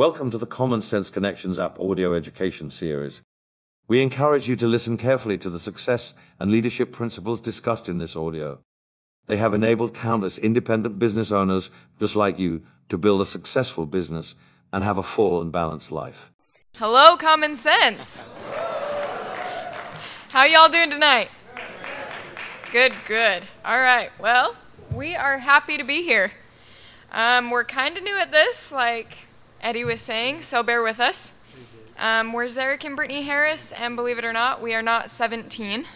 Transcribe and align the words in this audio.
Welcome 0.00 0.30
to 0.30 0.38
the 0.38 0.46
Common 0.46 0.80
Sense 0.80 1.10
Connections 1.10 1.58
app 1.58 1.78
audio 1.78 2.14
education 2.14 2.70
series. 2.70 3.20
We 3.86 4.00
encourage 4.00 4.48
you 4.48 4.56
to 4.56 4.66
listen 4.66 4.96
carefully 4.96 5.36
to 5.36 5.50
the 5.50 5.60
success 5.60 6.14
and 6.38 6.50
leadership 6.50 6.90
principles 6.90 7.38
discussed 7.38 7.86
in 7.86 7.98
this 7.98 8.16
audio. 8.16 8.60
They 9.26 9.36
have 9.36 9.52
enabled 9.52 9.92
countless 9.92 10.38
independent 10.38 10.98
business 10.98 11.30
owners 11.30 11.68
just 11.98 12.16
like 12.16 12.38
you 12.38 12.62
to 12.88 12.96
build 12.96 13.20
a 13.20 13.26
successful 13.26 13.84
business 13.84 14.36
and 14.72 14.82
have 14.82 14.96
a 14.96 15.02
full 15.02 15.42
and 15.42 15.52
balanced 15.52 15.92
life. 15.92 16.32
Hello, 16.78 17.18
Common 17.18 17.54
Sense. 17.54 18.22
How 20.30 20.44
y'all 20.46 20.70
doing 20.70 20.88
tonight? 20.88 21.28
Good, 22.72 22.94
good. 23.06 23.42
All 23.66 23.80
right. 23.80 24.08
Well, 24.18 24.56
we 24.94 25.14
are 25.14 25.36
happy 25.36 25.76
to 25.76 25.84
be 25.84 26.02
here. 26.02 26.32
Um, 27.12 27.50
we're 27.50 27.64
kind 27.64 27.98
of 27.98 28.02
new 28.02 28.16
at 28.16 28.32
this, 28.32 28.72
like 28.72 29.26
Eddie 29.62 29.84
was 29.84 30.00
saying, 30.00 30.40
so 30.40 30.62
bear 30.62 30.82
with 30.82 30.98
us. 30.98 31.32
Um, 31.98 32.32
we're 32.32 32.46
Zerick 32.46 32.82
and 32.84 32.96
Britney 32.96 33.24
Harris, 33.24 33.72
and 33.72 33.94
believe 33.94 34.16
it 34.16 34.24
or 34.24 34.32
not, 34.32 34.62
we 34.62 34.74
are 34.74 34.82
not 34.82 35.10
17. 35.10 35.84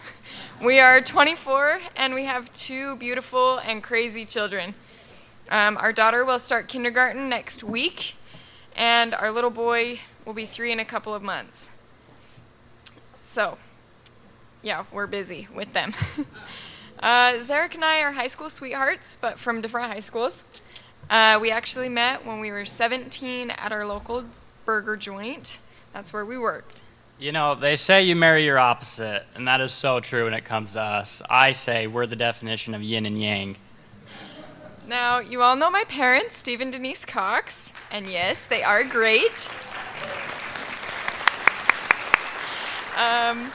We 0.62 0.78
are 0.78 1.00
24, 1.00 1.80
and 1.96 2.14
we 2.14 2.24
have 2.24 2.50
two 2.52 2.94
beautiful 2.96 3.58
and 3.58 3.82
crazy 3.82 4.24
children. 4.24 4.74
Um, 5.50 5.76
our 5.76 5.92
daughter 5.92 6.24
will 6.24 6.38
start 6.38 6.68
kindergarten 6.68 7.28
next 7.28 7.64
week, 7.64 8.14
and 8.76 9.14
our 9.14 9.32
little 9.32 9.50
boy 9.50 10.00
will 10.24 10.32
be 10.32 10.46
three 10.46 10.70
in 10.70 10.78
a 10.78 10.84
couple 10.84 11.12
of 11.12 11.22
months. 11.22 11.70
So, 13.20 13.58
yeah, 14.62 14.84
we're 14.92 15.08
busy 15.08 15.48
with 15.52 15.72
them. 15.72 15.92
uh, 17.00 17.34
Zerick 17.34 17.74
and 17.74 17.84
I 17.84 18.00
are 18.02 18.12
high 18.12 18.28
school 18.28 18.48
sweethearts, 18.48 19.18
but 19.20 19.40
from 19.40 19.60
different 19.60 19.92
high 19.92 20.00
schools. 20.00 20.44
Uh, 21.10 21.38
we 21.40 21.50
actually 21.50 21.88
met 21.88 22.24
when 22.24 22.40
we 22.40 22.50
were 22.50 22.64
17 22.64 23.50
at 23.50 23.72
our 23.72 23.84
local 23.84 24.24
burger 24.64 24.96
joint. 24.96 25.60
That's 25.92 26.12
where 26.12 26.24
we 26.24 26.38
worked. 26.38 26.82
You 27.18 27.30
know, 27.30 27.54
they 27.54 27.76
say 27.76 28.02
you 28.02 28.16
marry 28.16 28.44
your 28.44 28.58
opposite, 28.58 29.24
and 29.34 29.46
that 29.46 29.60
is 29.60 29.72
so 29.72 30.00
true 30.00 30.24
when 30.24 30.34
it 30.34 30.44
comes 30.44 30.72
to 30.72 30.80
us. 30.80 31.22
I 31.30 31.52
say 31.52 31.86
we're 31.86 32.06
the 32.06 32.16
definition 32.16 32.74
of 32.74 32.82
yin 32.82 33.06
and 33.06 33.20
yang. 33.20 33.56
Now, 34.88 35.20
you 35.20 35.40
all 35.40 35.56
know 35.56 35.70
my 35.70 35.84
parents, 35.84 36.36
Steve 36.36 36.60
and 36.60 36.72
Denise 36.72 37.04
Cox, 37.04 37.72
and 37.90 38.08
yes, 38.08 38.46
they 38.46 38.62
are 38.62 38.82
great. 38.84 39.48
Um, 42.98 43.52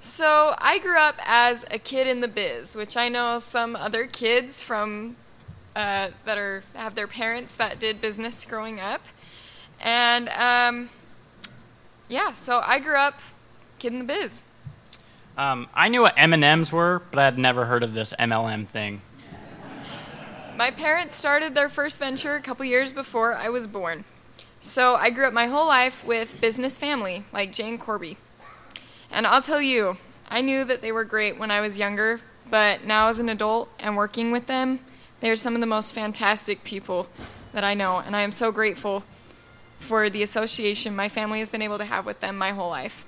so, 0.00 0.54
I 0.58 0.78
grew 0.82 0.98
up 0.98 1.16
as 1.24 1.64
a 1.70 1.78
kid 1.78 2.06
in 2.06 2.20
the 2.20 2.28
biz, 2.28 2.74
which 2.74 2.96
I 2.96 3.08
know 3.08 3.38
some 3.38 3.76
other 3.76 4.06
kids 4.06 4.62
from 4.62 5.16
uh, 5.76 6.10
that 6.24 6.38
are 6.38 6.62
have 6.74 6.94
their 6.94 7.06
parents 7.06 7.56
that 7.56 7.78
did 7.78 8.00
business 8.00 8.44
growing 8.44 8.80
up, 8.80 9.02
and 9.80 10.28
um, 10.30 10.90
yeah, 12.08 12.32
so 12.32 12.60
I 12.64 12.78
grew 12.78 12.96
up 12.96 13.20
kid 13.78 13.92
in 13.92 13.98
the 13.98 14.04
biz. 14.04 14.42
Um, 15.38 15.68
I 15.72 15.88
knew 15.88 16.02
what 16.02 16.14
M 16.16 16.32
and 16.32 16.44
M's 16.44 16.72
were, 16.72 17.02
but 17.10 17.18
I 17.18 17.24
had 17.24 17.38
never 17.38 17.64
heard 17.64 17.82
of 17.82 17.94
this 17.94 18.12
MLM 18.18 18.66
thing. 18.68 19.00
My 20.56 20.70
parents 20.70 21.16
started 21.16 21.54
their 21.54 21.70
first 21.70 21.98
venture 21.98 22.34
a 22.34 22.42
couple 22.42 22.66
years 22.66 22.92
before 22.92 23.34
I 23.34 23.48
was 23.48 23.66
born. 23.66 24.04
So 24.60 24.96
I 24.96 25.08
grew 25.08 25.24
up 25.24 25.32
my 25.32 25.46
whole 25.46 25.66
life 25.66 26.04
with 26.04 26.38
business 26.40 26.78
family 26.78 27.24
like 27.32 27.50
Jane 27.52 27.78
Corby. 27.78 28.18
And 29.10 29.26
I'll 29.26 29.40
tell 29.40 29.62
you, 29.62 29.96
I 30.28 30.42
knew 30.42 30.64
that 30.64 30.82
they 30.82 30.92
were 30.92 31.04
great 31.04 31.38
when 31.38 31.50
I 31.50 31.62
was 31.62 31.78
younger, 31.78 32.20
but 32.50 32.84
now 32.84 33.08
as 33.08 33.18
an 33.18 33.30
adult 33.30 33.70
and 33.78 33.96
working 33.96 34.30
with 34.30 34.46
them, 34.46 34.80
they 35.20 35.30
are 35.30 35.36
some 35.36 35.54
of 35.54 35.60
the 35.60 35.66
most 35.66 35.94
fantastic 35.94 36.64
people 36.64 37.08
that 37.52 37.64
I 37.64 37.74
know, 37.74 37.98
and 37.98 38.16
I 38.16 38.22
am 38.22 38.32
so 38.32 38.52
grateful 38.52 39.04
for 39.78 40.10
the 40.10 40.22
association 40.22 40.94
my 40.94 41.08
family 41.08 41.38
has 41.38 41.50
been 41.50 41.62
able 41.62 41.78
to 41.78 41.84
have 41.84 42.06
with 42.06 42.20
them 42.20 42.36
my 42.36 42.50
whole 42.50 42.70
life. 42.70 43.04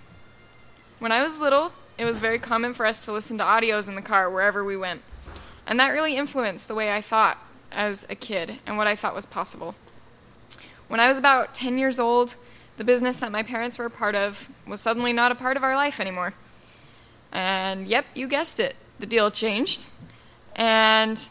When 0.99 1.13
I 1.13 1.23
was 1.23 1.39
little, 1.39 1.73
it 1.99 2.05
was 2.05 2.19
very 2.19 2.39
common 2.39 2.75
for 2.75 2.87
us 2.87 3.05
to 3.05 3.13
listen 3.13 3.39
to 3.39 3.45
audios 3.45 3.89
in 3.89 3.95
the 3.95 4.03
car 4.03 4.31
wherever 4.31 4.65
we 4.65 4.77
went, 4.77 5.03
and 5.67 5.79
that 5.79 5.91
really 5.91 6.17
influenced 6.17 6.69
the 6.69 6.75
way 6.75 6.93
I 6.93 7.01
thought 7.01 7.39
as 7.71 8.07
a 8.11 8.15
kid 8.15 8.59
and 8.67 8.77
what 8.77 8.87
I 8.87 8.97
thought 8.97 9.15
was 9.15 9.27
possible. 9.27 9.75
When 10.89 11.01
I 11.01 11.09
was 11.09 11.19
about 11.19 11.55
10 11.55 11.79
years 11.79 11.99
old, 11.99 12.37
the 12.77 12.85
business 12.85 13.19
that 13.21 13.33
my 13.33 13.43
parents 13.43 13.79
were 13.79 13.87
a 13.87 13.91
part 13.91 14.15
of 14.15 14.51
was 14.67 14.81
suddenly 14.81 15.13
not 15.13 15.33
a 15.33 15.37
part 15.37 15.57
of 15.57 15.65
our 15.65 15.75
life 15.75 16.01
anymore. 16.01 16.35
And 17.31 17.87
yep, 17.87 18.05
you 18.15 18.29
guessed 18.29 18.61
it, 18.61 18.77
the 18.99 19.07
deal 19.07 19.31
changed. 19.31 19.87
And 20.55 21.29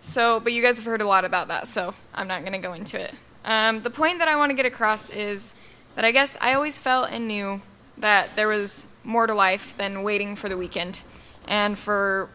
so, 0.00 0.40
but 0.40 0.52
you 0.52 0.62
guys 0.62 0.76
have 0.76 0.86
heard 0.86 1.00
a 1.00 1.06
lot 1.06 1.24
about 1.24 1.48
that, 1.48 1.68
so 1.68 1.94
I'm 2.14 2.28
not 2.28 2.42
going 2.42 2.52
to 2.52 2.58
go 2.58 2.72
into 2.72 3.00
it. 3.00 3.14
Um, 3.44 3.82
the 3.82 3.90
point 3.90 4.18
that 4.18 4.28
I 4.28 4.36
want 4.36 4.50
to 4.50 4.56
get 4.56 4.66
across 4.66 5.10
is 5.10 5.54
that 5.94 6.04
I 6.04 6.12
guess 6.12 6.36
I 6.40 6.54
always 6.54 6.78
felt 6.78 7.10
and 7.10 7.26
knew 7.26 7.62
that 7.96 8.36
there 8.36 8.48
was 8.48 8.86
more 9.02 9.26
to 9.26 9.34
life 9.34 9.76
than 9.76 10.02
waiting 10.02 10.36
for 10.36 10.48
the 10.48 10.56
weekend 10.56 11.00
and 11.46 11.78
for 11.78 12.30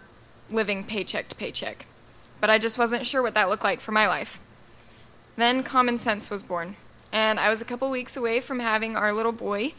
living 0.49 0.83
paycheck 0.83 1.29
to 1.29 1.35
paycheck. 1.35 1.85
But 2.41 2.49
I 2.49 2.57
just 2.57 2.77
wasn't 2.77 3.05
sure 3.05 3.21
what 3.21 3.35
that 3.35 3.49
looked 3.49 3.63
like 3.63 3.79
for 3.79 3.91
my 3.91 4.07
life. 4.07 4.39
Then 5.37 5.63
Common 5.63 5.97
Sense 5.97 6.29
was 6.29 6.43
born, 6.43 6.75
and 7.11 7.39
I 7.39 7.49
was 7.49 7.61
a 7.61 7.65
couple 7.65 7.89
weeks 7.89 8.17
away 8.17 8.39
from 8.39 8.59
having 8.59 8.95
our 8.95 9.13
little 9.13 9.31
boy, 9.31 9.73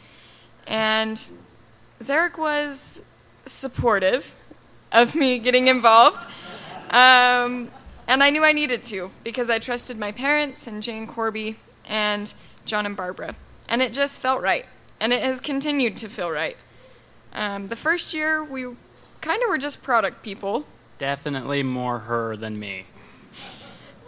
and 0.65 1.21
Zerick 2.01 2.37
was 2.37 3.03
supportive 3.45 4.35
of 4.91 5.15
me 5.15 5.37
getting 5.39 5.67
involved. 5.67 6.25
Um, 6.89 7.71
and 8.07 8.23
I 8.23 8.29
knew 8.29 8.43
I 8.43 8.51
needed 8.51 8.83
to 8.83 9.11
because 9.23 9.49
I 9.49 9.59
trusted 9.59 9.97
my 9.97 10.11
parents 10.11 10.67
and 10.67 10.83
Jane 10.83 11.07
Corby 11.07 11.57
and 11.85 12.33
John 12.65 12.85
and 12.85 12.95
Barbara. 12.95 13.35
And 13.67 13.81
it 13.81 13.93
just 13.93 14.21
felt 14.21 14.41
right. 14.41 14.65
And 14.99 15.11
it 15.11 15.23
has 15.23 15.41
continued 15.41 15.97
to 15.97 16.09
feel 16.09 16.31
right. 16.31 16.57
Um, 17.33 17.67
the 17.67 17.75
first 17.75 18.13
year, 18.13 18.43
we 18.43 18.65
kind 19.21 19.43
of 19.43 19.49
were 19.49 19.57
just 19.57 19.83
product 19.83 20.23
people. 20.23 20.65
Definitely 20.97 21.63
more 21.63 21.99
her 21.99 22.37
than 22.37 22.57
me. 22.59 22.85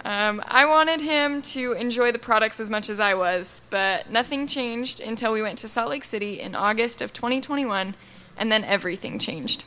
Um, 0.06 0.42
I 0.46 0.66
wanted 0.66 1.02
him 1.02 1.42
to 1.42 1.74
enjoy 1.74 2.14
the 2.14 2.20
products 2.20 2.62
as 2.62 2.70
much 2.70 2.90
as 2.90 3.00
I 3.00 3.14
was, 3.14 3.62
but 3.70 4.10
nothing 4.10 4.48
changed 4.48 5.02
until 5.02 5.34
we 5.34 5.42
went 5.42 5.58
to 5.58 5.68
Salt 5.68 5.90
Lake 5.90 6.06
City 6.06 6.40
in 6.40 6.56
August 6.56 7.02
of 7.02 7.12
2021, 7.12 7.96
and 8.38 8.52
then 8.52 8.64
everything 8.64 9.20
changed. 9.20 9.66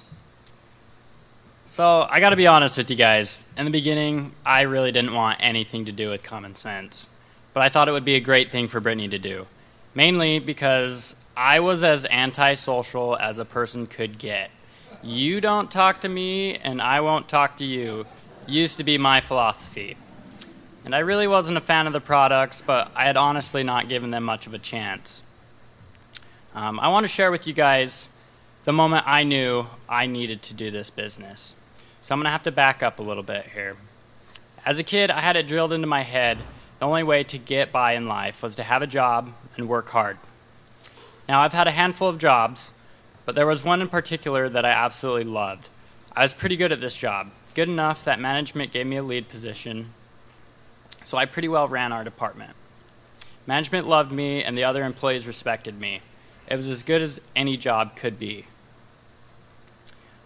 So, 1.72 2.04
I 2.10 2.18
gotta 2.18 2.34
be 2.34 2.48
honest 2.48 2.76
with 2.76 2.90
you 2.90 2.96
guys. 2.96 3.44
In 3.56 3.64
the 3.64 3.70
beginning, 3.70 4.32
I 4.44 4.62
really 4.62 4.90
didn't 4.90 5.14
want 5.14 5.38
anything 5.40 5.84
to 5.84 5.92
do 5.92 6.10
with 6.10 6.20
common 6.20 6.56
sense. 6.56 7.06
But 7.54 7.62
I 7.62 7.68
thought 7.68 7.88
it 7.88 7.92
would 7.92 8.04
be 8.04 8.16
a 8.16 8.20
great 8.20 8.50
thing 8.50 8.66
for 8.66 8.80
Britney 8.80 9.08
to 9.08 9.20
do. 9.20 9.46
Mainly 9.94 10.40
because 10.40 11.14
I 11.36 11.60
was 11.60 11.84
as 11.84 12.06
antisocial 12.06 13.16
as 13.16 13.38
a 13.38 13.44
person 13.44 13.86
could 13.86 14.18
get. 14.18 14.50
You 15.00 15.40
don't 15.40 15.70
talk 15.70 16.00
to 16.00 16.08
me, 16.08 16.56
and 16.56 16.82
I 16.82 17.02
won't 17.02 17.28
talk 17.28 17.56
to 17.58 17.64
you, 17.64 18.04
used 18.48 18.78
to 18.78 18.84
be 18.84 18.98
my 18.98 19.20
philosophy. 19.20 19.96
And 20.84 20.92
I 20.92 20.98
really 20.98 21.28
wasn't 21.28 21.56
a 21.56 21.60
fan 21.60 21.86
of 21.86 21.92
the 21.92 22.00
products, 22.00 22.60
but 22.60 22.90
I 22.96 23.04
had 23.04 23.16
honestly 23.16 23.62
not 23.62 23.88
given 23.88 24.10
them 24.10 24.24
much 24.24 24.48
of 24.48 24.54
a 24.54 24.58
chance. 24.58 25.22
Um, 26.52 26.80
I 26.80 26.88
want 26.88 27.04
to 27.04 27.08
share 27.08 27.30
with 27.30 27.46
you 27.46 27.52
guys 27.52 28.08
the 28.64 28.72
moment 28.72 29.06
I 29.06 29.22
knew 29.22 29.66
I 29.88 30.06
needed 30.06 30.42
to 30.42 30.54
do 30.54 30.72
this 30.72 30.90
business. 30.90 31.54
So 32.02 32.14
I'm 32.14 32.18
going 32.18 32.24
to 32.24 32.30
have 32.30 32.42
to 32.44 32.52
back 32.52 32.82
up 32.82 32.98
a 32.98 33.02
little 33.02 33.22
bit 33.22 33.46
here. 33.52 33.76
As 34.64 34.78
a 34.78 34.84
kid, 34.84 35.10
I 35.10 35.20
had 35.20 35.36
it 35.36 35.46
drilled 35.46 35.72
into 35.72 35.86
my 35.86 36.02
head 36.02 36.38
the 36.78 36.86
only 36.86 37.02
way 37.02 37.22
to 37.24 37.38
get 37.38 37.70
by 37.70 37.92
in 37.92 38.06
life 38.06 38.42
was 38.42 38.56
to 38.56 38.62
have 38.62 38.80
a 38.80 38.86
job 38.86 39.34
and 39.56 39.68
work 39.68 39.90
hard. 39.90 40.16
Now, 41.28 41.42
I've 41.42 41.52
had 41.52 41.66
a 41.66 41.72
handful 41.72 42.08
of 42.08 42.18
jobs, 42.18 42.72
but 43.26 43.34
there 43.34 43.46
was 43.46 43.62
one 43.62 43.82
in 43.82 43.88
particular 43.88 44.48
that 44.48 44.64
I 44.64 44.70
absolutely 44.70 45.24
loved. 45.24 45.68
I 46.16 46.22
was 46.22 46.34
pretty 46.34 46.56
good 46.56 46.72
at 46.72 46.80
this 46.80 46.96
job, 46.96 47.30
good 47.54 47.68
enough 47.68 48.02
that 48.04 48.18
management 48.18 48.72
gave 48.72 48.86
me 48.86 48.96
a 48.96 49.02
lead 49.02 49.28
position, 49.28 49.92
so 51.04 51.18
I 51.18 51.26
pretty 51.26 51.48
well 51.48 51.68
ran 51.68 51.92
our 51.92 52.02
department. 52.02 52.52
Management 53.46 53.86
loved 53.86 54.10
me, 54.10 54.42
and 54.42 54.56
the 54.56 54.64
other 54.64 54.84
employees 54.84 55.26
respected 55.26 55.78
me. 55.78 56.00
It 56.48 56.56
was 56.56 56.68
as 56.68 56.82
good 56.82 57.02
as 57.02 57.20
any 57.36 57.56
job 57.56 57.94
could 57.94 58.18
be. 58.18 58.46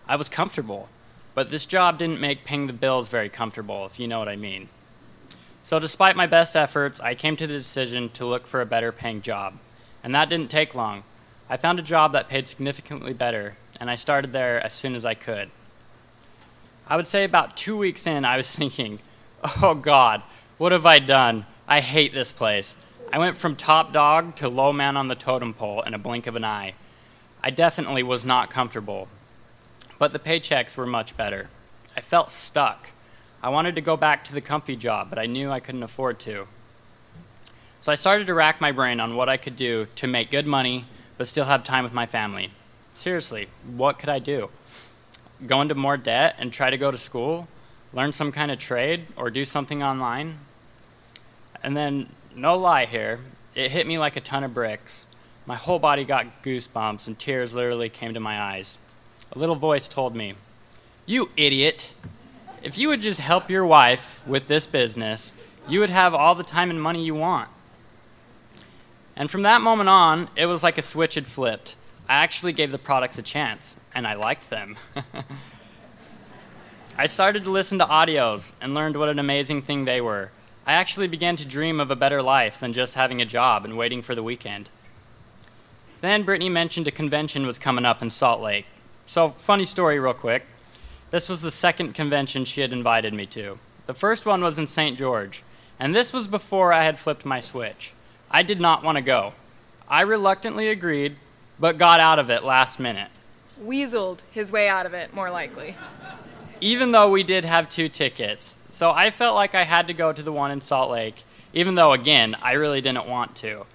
I 0.07 0.17
was 0.17 0.29
comfortable. 0.29 0.89
But 1.35 1.51
this 1.51 1.67
job 1.67 1.99
didn't 1.99 2.21
make 2.21 2.45
paying 2.45 2.67
the 2.67 2.73
bills 2.73 3.09
very 3.09 3.29
comfortable, 3.29 3.85
if 3.87 3.99
you 3.99 4.07
know 4.07 4.19
what 4.19 4.29
I 4.29 4.37
mean. 4.37 4.69
So, 5.63 5.79
despite 5.79 6.15
my 6.15 6.27
best 6.27 6.57
efforts, 6.57 7.01
I 7.01 7.15
came 7.15 7.37
to 7.37 7.47
the 7.47 7.55
decision 7.57 8.11
to 8.11 8.27
look 8.27 8.47
for 8.47 8.61
a 8.61 8.67
better 8.67 8.93
paying 8.93 9.23
job. 9.23 9.55
And 10.03 10.15
that 10.15 10.29
didn't 10.29 10.51
take 10.51 10.75
long. 10.75 11.05
I 11.49 11.57
found 11.57 11.79
a 11.79 11.83
job 11.83 12.13
that 12.13 12.29
paid 12.29 12.47
significantly 12.47 13.13
better, 13.13 13.57
and 13.81 13.91
I 13.91 13.95
started 13.95 14.33
there 14.33 14.65
as 14.65 14.73
soon 14.73 14.95
as 14.95 15.05
I 15.05 15.15
could. 15.15 15.51
I 16.87 16.97
would 16.97 17.07
say 17.07 17.25
about 17.25 17.57
two 17.57 17.77
weeks 17.77 18.07
in, 18.07 18.25
I 18.25 18.37
was 18.37 18.51
thinking, 18.55 19.01
oh 19.63 19.75
God, 19.75 20.23
what 20.59 20.73
have 20.73 20.87
I 20.87 20.99
done? 20.99 21.47
I 21.67 21.81
hate 21.81 22.13
this 22.13 22.31
place. 22.31 22.77
I 23.13 23.19
went 23.19 23.37
from 23.37 23.57
top 23.57 23.93
dog 23.93 24.37
to 24.37 24.49
low 24.49 24.73
man 24.73 24.97
on 24.97 25.09
the 25.09 25.15
totem 25.15 25.55
pole 25.55 25.83
in 25.83 25.95
a 25.95 25.99
blink 25.99 26.27
of 26.27 26.37
an 26.37 26.45
eye. 26.45 26.75
I 27.43 27.51
definitely 27.51 28.03
was 28.03 28.25
not 28.25 28.51
comfortable, 28.51 29.09
but 30.05 30.13
the 30.13 30.19
paychecks 30.19 30.77
were 30.77 30.85
much 30.85 31.17
better. 31.17 31.49
I 31.97 32.03
felt 32.03 32.31
stuck. 32.31 32.91
I 33.43 33.49
wanted 33.49 33.75
to 33.77 33.81
go 33.81 33.97
back 33.97 34.23
to 34.25 34.35
the 34.35 34.43
comfy 34.43 34.77
job, 34.77 35.09
but 35.09 35.19
I 35.19 35.25
knew 35.25 35.51
I 35.51 35.61
couldn't 35.61 35.83
afford 35.83 36.19
to. 36.19 36.47
So 37.81 37.91
I 37.91 37.95
started 37.95 38.27
to 38.27 38.35
rack 38.35 38.61
my 38.61 38.71
brain 38.71 39.01
on 39.01 39.17
what 39.17 39.31
I 39.31 39.39
could 39.39 39.57
do 39.57 39.87
to 39.95 40.07
make 40.07 40.31
good 40.31 40.47
money 40.47 40.85
but 41.17 41.27
still 41.27 41.47
have 41.47 41.65
time 41.65 41.85
with 41.85 41.95
my 41.95 42.05
family. 42.05 42.51
Seriously, 42.93 43.49
what 43.67 43.99
could 43.99 44.11
I 44.11 44.19
do? 44.19 44.51
Go 45.47 45.63
into 45.63 45.75
more 45.75 45.97
debt 45.97 46.35
and 46.39 46.53
try 46.53 46.69
to 46.69 46.77
go 46.77 46.91
to 46.91 46.99
school? 46.99 47.49
Learn 47.95 48.13
some 48.13 48.31
kind 48.31 48.51
of 48.51 48.59
trade 48.59 49.07
or 49.17 49.31
do 49.31 49.47
something 49.47 49.83
online? 49.83 50.37
And 51.63 51.75
then, 51.75 52.11
no 52.37 52.59
lie 52.59 52.85
here, 52.85 53.21
it 53.55 53.71
hit 53.71 53.87
me 53.87 53.97
like 53.97 54.17
a 54.17 54.21
ton 54.21 54.45
of 54.45 54.53
bricks. 54.53 55.07
My 55.47 55.57
whole 55.57 55.79
body 55.79 56.05
got 56.05 56.43
goosebumps 56.43 57.07
and 57.07 57.19
tears 57.19 57.55
literally 57.55 57.89
came 57.89 58.13
to 58.13 58.21
my 58.21 58.39
eyes. 58.39 58.77
A 59.33 59.39
little 59.39 59.57
voice 59.57 59.89
told 59.89 60.15
me, 60.15 60.35
You 61.07 61.31
idiot! 61.37 61.93
If 62.63 62.79
you 62.79 62.89
would 62.89 63.01
just 63.01 63.21
help 63.21 63.51
your 63.51 63.67
wife 63.67 64.27
with 64.27 64.49
this 64.49 64.67
business, 64.67 65.33
you 65.69 65.81
would 65.81 65.91
have 65.91 66.15
all 66.15 66.35
the 66.35 66.45
time 66.45 66.71
and 66.71 66.81
money 66.81 67.05
you 67.05 67.15
want. 67.15 67.49
And 69.17 69.31
from 69.31 69.43
that 69.43 69.61
moment 69.61 69.89
on, 69.89 70.29
it 70.37 70.47
was 70.47 70.63
like 70.63 70.79
a 70.79 70.83
switch 70.83 71.15
had 71.15 71.27
flipped. 71.27 71.77
I 72.09 72.23
actually 72.23 72.53
gave 72.53 72.73
the 72.73 72.79
products 72.79 73.19
a 73.19 73.23
chance, 73.23 73.77
and 73.95 74.07
I 74.07 74.15
liked 74.15 74.51
them. 74.51 74.77
I 76.97 77.07
started 77.07 77.45
to 77.45 77.51
listen 77.51 77.79
to 77.79 77.87
audios 77.87 78.53
and 78.61 78.75
learned 78.75 78.97
what 78.97 79.09
an 79.09 79.19
amazing 79.19 79.63
thing 79.63 79.85
they 79.85 80.01
were. 80.01 80.31
I 80.67 80.75
actually 80.75 81.09
began 81.09 81.37
to 81.37 81.45
dream 81.45 81.81
of 81.81 81.91
a 81.91 81.97
better 81.97 82.23
life 82.23 82.61
than 82.61 82.73
just 82.73 82.95
having 82.95 83.21
a 83.21 83.27
job 83.27 83.65
and 83.65 83.77
waiting 83.77 84.01
for 84.01 84.15
the 84.15 84.23
weekend. 84.23 84.71
Then 86.01 86.25
Britney 86.25 86.51
mentioned 86.51 86.87
a 86.89 86.91
convention 86.91 87.47
was 87.47 87.59
coming 87.59 87.85
up 87.85 88.01
in 88.01 88.11
Salt 88.11 88.41
Lake. 88.41 88.67
So, 89.07 89.31
funny 89.39 89.65
story, 89.65 89.99
real 89.99 90.15
quick. 90.15 90.45
This 91.11 91.29
was 91.29 91.43
the 91.43 91.51
second 91.51 91.95
convention 91.95 92.45
she 92.45 92.63
had 92.63 92.73
invited 92.73 93.13
me 93.13 93.27
to. 93.27 93.59
The 93.87 93.95
first 93.95 94.25
one 94.27 94.43
was 94.43 94.59
in 94.59 94.67
St. 94.67 94.99
George, 94.99 95.43
and 95.79 95.95
this 95.95 96.13
was 96.13 96.27
before 96.27 96.73
I 96.73 96.85
had 96.85 96.99
flipped 96.99 97.25
my 97.25 97.41
switch. 97.41 97.93
I 98.31 98.43
did 98.43 98.61
not 98.61 98.83
want 98.83 98.97
to 98.97 99.03
go. 99.03 99.35
I 99.89 100.01
reluctantly 100.01 100.69
agreed, 100.69 101.17
but 101.61 101.79
got 101.79 102.01
out 102.01 102.19
of 102.19 102.31
it 102.31 102.43
last 102.43 102.81
minute. 102.81 103.11
Weaseled 103.63 104.21
his 104.33 104.51
way 104.51 104.69
out 104.69 104.87
of 104.87 104.95
it, 104.95 105.15
more 105.15 105.31
likely. 105.31 105.77
Even 106.61 106.93
though 106.93 107.11
we 107.11 107.23
did 107.23 107.45
have 107.45 107.69
two 107.69 107.89
tickets, 107.89 108.57
so 108.69 108.91
I 108.91 109.11
felt 109.11 109.37
like 109.37 109.55
I 109.55 109.65
had 109.65 109.87
to 109.89 109.95
go 109.95 110.13
to 110.13 110.23
the 110.23 110.33
one 110.33 110.51
in 110.51 110.61
Salt 110.61 110.91
Lake, 110.91 111.23
even 111.53 111.75
though, 111.75 111.93
again, 111.93 112.37
I 112.43 112.53
really 112.53 112.81
didn't 112.81 113.07
want 113.07 113.37
to. 113.37 113.67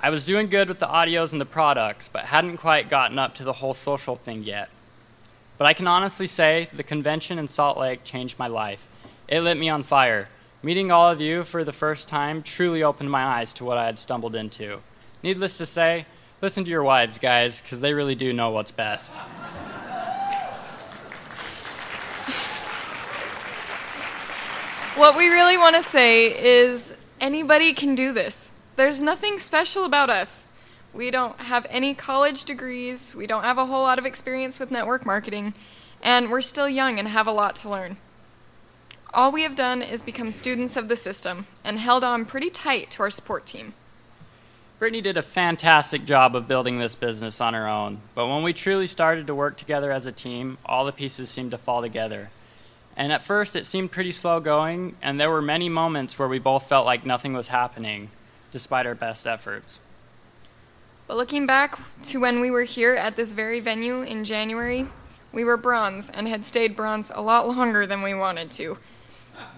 I 0.00 0.10
was 0.10 0.24
doing 0.24 0.48
good 0.48 0.68
with 0.68 0.80
the 0.80 0.86
audios 0.86 1.32
and 1.32 1.40
the 1.40 1.46
products, 1.46 2.08
but 2.08 2.26
hadn't 2.26 2.58
quite 2.58 2.90
gotten 2.90 3.18
up 3.18 3.34
to 3.36 3.44
the 3.44 3.54
whole 3.54 3.74
social 3.74 4.16
thing 4.16 4.42
yet. 4.42 4.68
But 5.56 5.66
I 5.66 5.72
can 5.72 5.86
honestly 5.86 6.26
say 6.26 6.68
the 6.72 6.82
convention 6.82 7.38
in 7.38 7.48
Salt 7.48 7.78
Lake 7.78 8.04
changed 8.04 8.38
my 8.38 8.48
life. 8.48 8.88
It 9.28 9.40
lit 9.40 9.56
me 9.56 9.68
on 9.68 9.82
fire. 9.82 10.28
Meeting 10.62 10.90
all 10.90 11.10
of 11.10 11.20
you 11.20 11.44
for 11.44 11.64
the 11.64 11.72
first 11.72 12.08
time 12.08 12.42
truly 12.42 12.82
opened 12.82 13.10
my 13.10 13.24
eyes 13.24 13.52
to 13.54 13.64
what 13.64 13.78
I 13.78 13.86
had 13.86 13.98
stumbled 13.98 14.34
into. 14.34 14.80
Needless 15.22 15.56
to 15.58 15.66
say, 15.66 16.06
listen 16.42 16.64
to 16.64 16.70
your 16.70 16.82
wives, 16.82 17.18
guys, 17.18 17.60
because 17.60 17.80
they 17.80 17.94
really 17.94 18.14
do 18.14 18.32
know 18.32 18.50
what's 18.50 18.70
best. 18.70 19.14
What 24.96 25.16
we 25.16 25.28
really 25.28 25.56
want 25.56 25.76
to 25.76 25.82
say 25.82 26.26
is 26.62 26.96
anybody 27.20 27.74
can 27.74 27.94
do 27.94 28.12
this. 28.12 28.50
There's 28.76 29.04
nothing 29.04 29.38
special 29.38 29.84
about 29.84 30.10
us. 30.10 30.44
We 30.92 31.12
don't 31.12 31.38
have 31.38 31.64
any 31.70 31.94
college 31.94 32.42
degrees, 32.42 33.14
we 33.14 33.26
don't 33.26 33.44
have 33.44 33.58
a 33.58 33.66
whole 33.66 33.82
lot 33.82 34.00
of 34.00 34.06
experience 34.06 34.58
with 34.58 34.72
network 34.72 35.06
marketing, 35.06 35.54
and 36.02 36.28
we're 36.28 36.40
still 36.40 36.68
young 36.68 36.98
and 36.98 37.06
have 37.06 37.28
a 37.28 37.32
lot 37.32 37.54
to 37.56 37.68
learn. 37.68 37.98
All 39.12 39.30
we 39.30 39.42
have 39.44 39.54
done 39.54 39.80
is 39.80 40.02
become 40.02 40.32
students 40.32 40.76
of 40.76 40.88
the 40.88 40.96
system 40.96 41.46
and 41.62 41.78
held 41.78 42.02
on 42.02 42.24
pretty 42.24 42.50
tight 42.50 42.90
to 42.92 43.02
our 43.04 43.10
support 43.10 43.46
team. 43.46 43.74
Britney 44.80 45.02
did 45.02 45.16
a 45.16 45.22
fantastic 45.22 46.04
job 46.04 46.34
of 46.34 46.48
building 46.48 46.78
this 46.78 46.96
business 46.96 47.40
on 47.40 47.54
her 47.54 47.68
own, 47.68 48.00
but 48.16 48.26
when 48.26 48.42
we 48.42 48.52
truly 48.52 48.88
started 48.88 49.28
to 49.28 49.36
work 49.36 49.56
together 49.56 49.92
as 49.92 50.04
a 50.04 50.10
team, 50.10 50.58
all 50.66 50.84
the 50.84 50.90
pieces 50.90 51.30
seemed 51.30 51.52
to 51.52 51.58
fall 51.58 51.80
together. 51.80 52.30
And 52.96 53.12
at 53.12 53.22
first, 53.22 53.54
it 53.54 53.66
seemed 53.66 53.92
pretty 53.92 54.10
slow 54.10 54.40
going, 54.40 54.96
and 55.00 55.20
there 55.20 55.30
were 55.30 55.42
many 55.42 55.68
moments 55.68 56.18
where 56.18 56.28
we 56.28 56.40
both 56.40 56.68
felt 56.68 56.86
like 56.86 57.06
nothing 57.06 57.34
was 57.34 57.48
happening, 57.48 58.10
despite 58.54 58.86
our 58.86 58.94
best 58.94 59.26
efforts. 59.26 59.80
But 61.08 61.16
looking 61.16 61.44
back 61.44 61.76
to 62.04 62.20
when 62.20 62.40
we 62.40 62.52
were 62.52 62.62
here 62.62 62.94
at 62.94 63.16
this 63.16 63.32
very 63.32 63.58
venue 63.58 64.02
in 64.02 64.22
January, 64.22 64.86
we 65.32 65.42
were 65.42 65.56
bronze 65.56 66.08
and 66.08 66.28
had 66.28 66.46
stayed 66.46 66.76
bronze 66.76 67.10
a 67.12 67.20
lot 67.20 67.48
longer 67.48 67.84
than 67.84 68.00
we 68.00 68.14
wanted 68.14 68.52
to. 68.52 68.78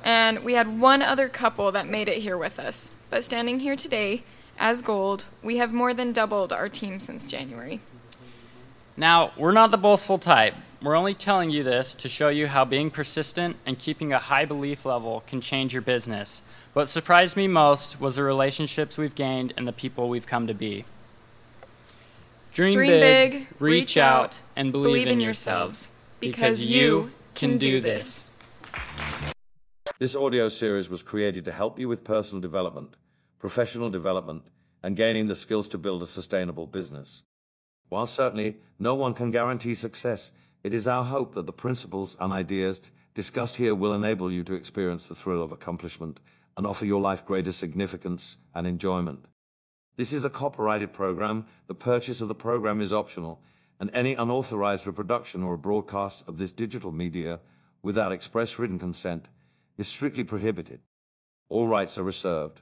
And 0.02 0.42
we 0.42 0.54
had 0.54 0.80
one 0.80 1.02
other 1.02 1.28
couple 1.28 1.70
that 1.72 1.86
made 1.86 2.08
it 2.08 2.22
here 2.22 2.38
with 2.38 2.58
us. 2.58 2.92
But 3.10 3.22
standing 3.22 3.60
here 3.60 3.76
today, 3.76 4.24
as 4.56 4.80
gold, 4.80 5.26
we 5.42 5.58
have 5.58 5.74
more 5.74 5.92
than 5.92 6.12
doubled 6.12 6.50
our 6.50 6.70
team 6.70 6.98
since 6.98 7.26
January. 7.26 7.80
Now, 8.96 9.32
we're 9.36 9.52
not 9.52 9.70
the 9.70 9.78
boastful 9.78 10.18
type. 10.18 10.54
We're 10.80 10.96
only 10.96 11.12
telling 11.12 11.50
you 11.50 11.62
this 11.62 11.92
to 11.94 12.08
show 12.08 12.28
you 12.28 12.46
how 12.46 12.64
being 12.64 12.90
persistent 12.90 13.56
and 13.66 13.78
keeping 13.78 14.12
a 14.12 14.18
high 14.18 14.46
belief 14.46 14.86
level 14.86 15.22
can 15.26 15.40
change 15.40 15.72
your 15.74 15.82
business. 15.82 16.40
What 16.72 16.86
surprised 16.86 17.36
me 17.36 17.46
most 17.46 18.00
was 18.00 18.16
the 18.16 18.22
relationships 18.22 18.96
we've 18.96 19.14
gained 19.14 19.52
and 19.56 19.68
the 19.68 19.72
people 19.72 20.08
we've 20.08 20.26
come 20.26 20.46
to 20.46 20.54
be. 20.54 20.86
Dream, 22.52 22.72
Dream 22.72 22.90
big, 22.90 23.32
big, 23.32 23.46
reach 23.58 23.98
out, 23.98 24.40
and 24.54 24.72
believe, 24.72 25.08
in 25.08 25.20
yourselves. 25.20 25.88
because 26.20 26.64
you 26.64 27.10
can 27.34 27.58
do 27.58 27.82
this. 27.82 28.30
This 29.98 30.14
audio 30.14 30.48
series 30.48 30.88
was 30.88 31.02
created 31.02 31.44
to 31.44 31.52
help 31.52 31.78
you 31.78 31.86
with 31.86 32.02
personal 32.02 32.40
development, 32.40 32.96
professional 33.38 33.90
development, 33.90 34.44
and 34.82 34.96
gaining 34.96 35.26
the 35.26 35.36
skills 35.36 35.68
to 35.68 35.78
build 35.78 36.02
a 36.02 36.06
sustainable 36.06 36.66
business. 36.66 37.22
While 37.88 38.06
certainly 38.06 38.56
no 38.78 38.94
one 38.94 39.14
can 39.14 39.30
guarantee 39.30 39.74
success, 39.74 40.32
it 40.62 40.74
is 40.74 40.88
our 40.88 41.04
hope 41.04 41.34
that 41.34 41.46
the 41.46 41.52
principles 41.52 42.16
and 42.18 42.32
ideas 42.32 42.90
discussed 43.14 43.56
here 43.56 43.74
will 43.74 43.94
enable 43.94 44.30
you 44.30 44.42
to 44.44 44.54
experience 44.54 45.06
the 45.06 45.14
thrill 45.14 45.42
of 45.42 45.52
accomplishment 45.52 46.20
and 46.56 46.66
offer 46.66 46.84
your 46.84 47.00
life 47.00 47.24
greater 47.24 47.52
significance 47.52 48.36
and 48.54 48.66
enjoyment. 48.66 49.26
This 49.96 50.12
is 50.12 50.24
a 50.24 50.30
copyrighted 50.30 50.92
program. 50.92 51.46
The 51.68 51.74
purchase 51.74 52.20
of 52.20 52.28
the 52.28 52.34
program 52.34 52.80
is 52.80 52.92
optional, 52.92 53.40
and 53.78 53.90
any 53.92 54.14
unauthorized 54.14 54.86
reproduction 54.86 55.42
or 55.42 55.56
broadcast 55.56 56.24
of 56.26 56.38
this 56.38 56.52
digital 56.52 56.92
media 56.92 57.40
without 57.82 58.12
express 58.12 58.58
written 58.58 58.78
consent 58.78 59.26
is 59.78 59.86
strictly 59.86 60.24
prohibited. 60.24 60.80
All 61.48 61.68
rights 61.68 61.96
are 61.96 62.02
reserved. 62.02 62.60